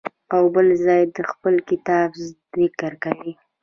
او 0.35 0.43
بل 0.55 0.67
ځای 0.85 1.01
د 1.15 1.17
خپل 1.31 1.55
کتاب 1.69 2.09
ذکر 2.59 2.93
کوي. 3.03 3.33